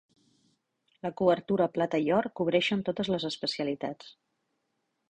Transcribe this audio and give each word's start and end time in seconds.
La 1.07 1.11
cobertura 1.21 1.67
Plata 1.75 2.01
i 2.07 2.11
Or 2.17 2.29
cobreixen 2.41 2.85
totes 2.89 3.13
les 3.17 3.31
especialitats. 3.31 4.15